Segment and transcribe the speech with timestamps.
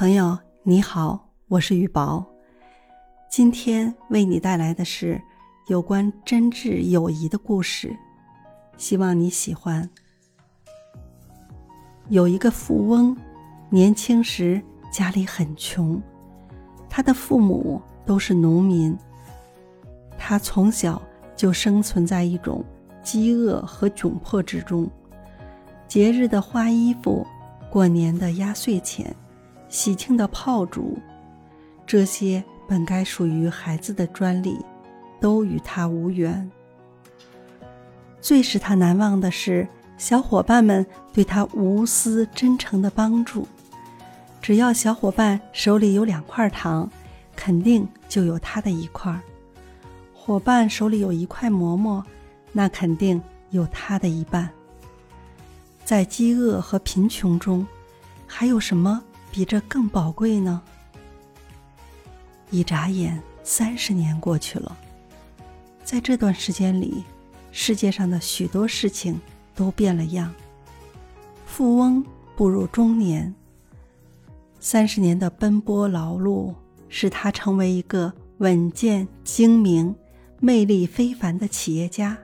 [0.00, 2.24] 朋友你好，我是雨宝，
[3.28, 5.20] 今天为你带来的是
[5.66, 7.94] 有关真挚友谊的故事，
[8.78, 9.86] 希望你喜欢。
[12.08, 13.14] 有一个富翁，
[13.68, 14.58] 年轻时
[14.90, 16.00] 家里很穷，
[16.88, 18.96] 他的父母都是农民，
[20.16, 21.02] 他从小
[21.36, 22.64] 就生存在一种
[23.02, 24.90] 饥饿和窘迫之中，
[25.86, 27.26] 节日的花衣服，
[27.70, 29.14] 过年的压岁钱。
[29.70, 30.98] 喜庆的炮竹，
[31.86, 34.58] 这些本该属于孩子的专利，
[35.20, 36.50] 都与他无缘。
[38.20, 43.46] 最使他难忘的是小伙伴们对他无私真诚的帮助。
[44.42, 46.90] 只要小伙伴手里有两块糖，
[47.36, 49.14] 肯定就有他的一块；
[50.12, 52.04] 伙伴手里有一块馍馍，
[52.50, 54.50] 那肯定有他的一半。
[55.84, 57.66] 在饥饿和贫穷中，
[58.26, 59.02] 还有什么？
[59.30, 60.62] 比这更宝贵呢。
[62.50, 64.76] 一眨眼，三十年过去了，
[65.84, 67.04] 在这段时间里，
[67.52, 69.20] 世界上的许多事情
[69.54, 70.34] 都变了样。
[71.46, 72.04] 富翁
[72.36, 73.34] 步入中年，
[74.58, 76.54] 三十年的奔波劳碌
[76.88, 79.94] 使他成为一个稳健、精明、
[80.40, 82.18] 魅力非凡的企业家。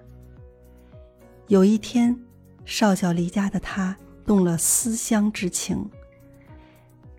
[1.47, 2.19] 有一天，
[2.65, 3.97] 少小离家的他
[4.27, 5.89] 动了思乡之情。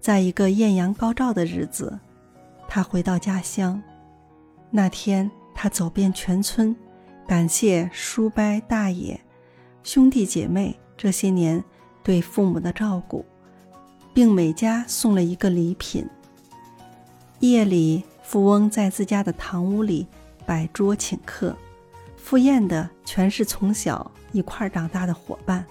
[0.07, 1.99] 在一个艳阳高照的日子，
[2.65, 3.83] 他回到家乡。
[4.71, 6.73] 那天，他走遍全村，
[7.27, 9.19] 感谢叔伯、大爷、
[9.83, 11.61] 兄弟姐妹这些年
[12.03, 13.25] 对父母的照顾，
[14.13, 16.07] 并每家送了一个礼品。
[17.41, 20.07] 夜里，富翁在自家的堂屋里
[20.45, 21.53] 摆桌请客，
[22.15, 25.65] 赴宴的全是从小一块长大的伙伴。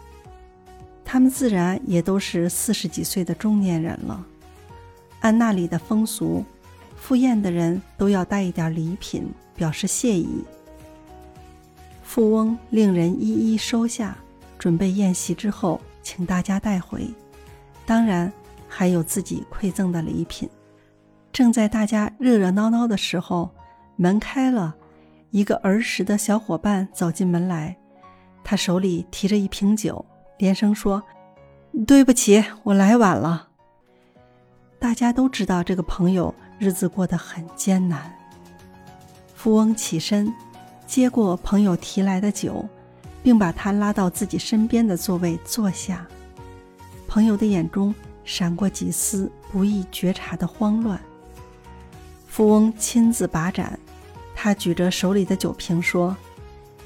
[1.09, 4.27] 他们自然也都是四十几岁的中年人了。
[5.21, 6.45] 按那里的风俗，
[6.97, 10.45] 赴宴的人都要带一点礼品，表示谢意。
[12.03, 14.17] 富翁令人一一收下，
[14.59, 17.09] 准备宴席之后请大家带回。
[17.87, 18.31] 当然，
[18.69, 20.49] 还有自己馈赠的礼品。
[21.33, 23.49] 正在大家热热闹闹的时候，
[23.95, 24.75] 门开了，
[25.31, 27.77] 一个儿时的小伙伴走进门来，
[28.43, 30.05] 他手里提着一瓶酒。
[30.39, 31.03] 连声说
[31.87, 33.49] ：“对不起，我来晚了。”
[34.79, 38.15] 大家都知道这个朋友日子过得很艰难。
[39.35, 40.33] 富翁起身，
[40.87, 42.69] 接过朋友提来的酒，
[43.23, 46.07] 并把他拉到自己身边的座位坐下。
[47.09, 47.95] 朋友的眼中
[48.25, 51.01] 闪过几丝不易觉察的慌乱。
[52.27, 53.79] 富翁亲自把盏，
[54.35, 56.15] 他举着手里的酒瓶说：“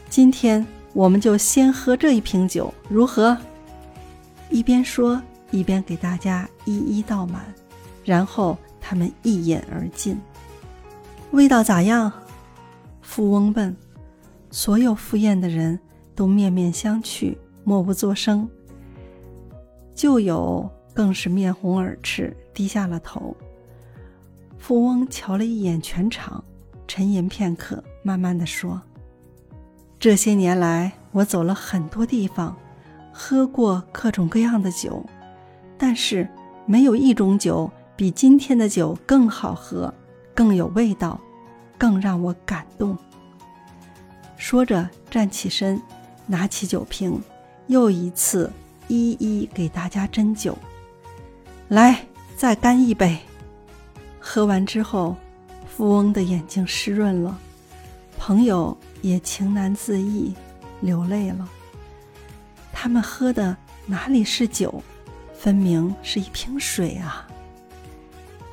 [0.08, 3.36] 今天。”我们就先喝这一瓶酒，如何？
[4.48, 5.20] 一边说，
[5.50, 7.42] 一边给大家一一倒满，
[8.04, 10.20] 然后他们一饮而尽。
[11.30, 12.12] 味道咋样？
[13.02, 13.76] 富翁问。
[14.50, 15.78] 所有赴宴的人
[16.16, 18.48] 都面面相觑，默不作声。
[19.94, 23.36] 旧友更是面红耳赤，低下了头。
[24.58, 26.42] 富翁瞧了一眼全场，
[26.88, 28.82] 沉吟片刻，慢慢的说。
[30.00, 32.56] 这些年来，我走了很多地方，
[33.12, 35.04] 喝过各种各样的酒，
[35.76, 36.26] 但是
[36.64, 39.92] 没有一种酒比今天的酒更好喝、
[40.34, 41.20] 更有味道、
[41.76, 42.96] 更让我感动。
[44.38, 45.78] 说着，站起身，
[46.26, 47.20] 拿起酒瓶，
[47.66, 48.50] 又一次
[48.88, 50.56] 一一给大家斟酒。
[51.68, 53.18] 来，再干一杯。
[54.18, 55.14] 喝完之后，
[55.68, 57.38] 富翁的眼睛湿润了，
[58.18, 58.74] 朋友。
[59.02, 60.34] 也情难自抑，
[60.80, 61.48] 流泪了。
[62.72, 63.56] 他们喝的
[63.86, 64.82] 哪里是酒，
[65.34, 67.26] 分明是一瓶水啊！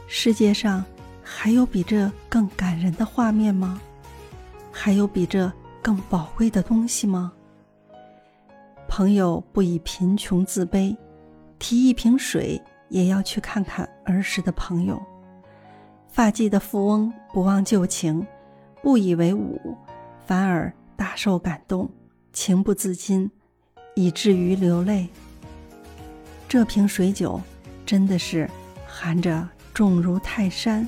[0.08, 0.84] 世界上
[1.22, 3.80] 还有比这更感人的画面吗？
[4.72, 7.32] 还有比这更宝贵的东西吗？
[8.88, 10.96] 朋友不以贫穷自卑，
[11.60, 15.02] 提一瓶水也要去看看儿时的朋友。
[16.08, 18.26] 发髻的富翁不忘旧情，
[18.82, 19.78] 不以为忤。
[20.28, 21.90] 反而大受感动，
[22.34, 23.32] 情不自禁，
[23.96, 25.08] 以至于流泪。
[26.50, 27.42] 这瓶水酒
[27.86, 28.50] 真的是
[28.86, 30.86] 含着重如泰山、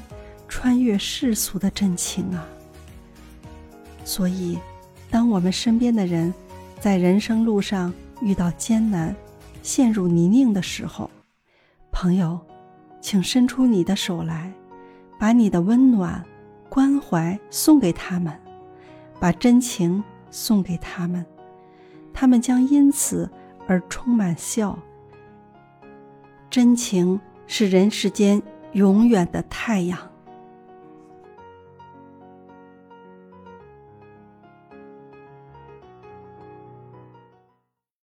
[0.50, 2.46] 穿越世俗的真情啊！
[4.04, 4.60] 所以，
[5.10, 6.34] 当我们身边的人
[6.82, 9.16] 在人生路上遇到艰难、
[9.64, 11.10] 陷入泥泞的时候，
[11.94, 12.38] 朋友，
[13.00, 14.52] 请伸出你的手来，
[15.18, 16.22] 把你的温暖、
[16.68, 18.38] 关怀送给他们。
[19.20, 21.26] 把真情送给他们，
[22.14, 23.30] 他们将因此
[23.68, 24.78] 而充满笑。
[26.50, 30.09] 真情是人世间永远的太阳。